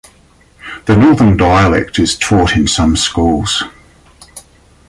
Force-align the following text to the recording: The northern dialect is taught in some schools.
The 0.87 0.95
northern 0.95 1.37
dialect 1.37 1.99
is 1.99 2.17
taught 2.17 2.55
in 2.55 2.67
some 2.67 2.95
schools. 2.95 3.61